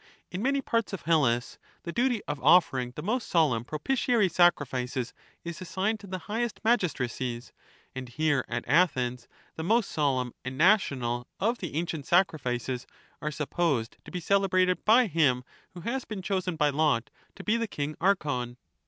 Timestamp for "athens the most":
8.67-9.91